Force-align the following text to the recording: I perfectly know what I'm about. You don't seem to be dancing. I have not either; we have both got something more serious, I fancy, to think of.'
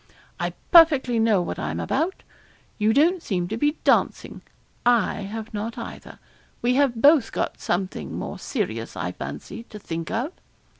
I 0.39 0.53
perfectly 0.71 1.19
know 1.19 1.43
what 1.43 1.59
I'm 1.59 1.79
about. 1.79 2.23
You 2.79 2.91
don't 2.91 3.21
seem 3.21 3.47
to 3.49 3.55
be 3.55 3.77
dancing. 3.83 4.41
I 4.83 5.21
have 5.29 5.53
not 5.53 5.77
either; 5.77 6.17
we 6.63 6.73
have 6.73 6.95
both 6.99 7.31
got 7.31 7.61
something 7.61 8.17
more 8.17 8.39
serious, 8.39 8.97
I 8.97 9.11
fancy, 9.11 9.61
to 9.69 9.77
think 9.77 10.09
of.' 10.09 10.31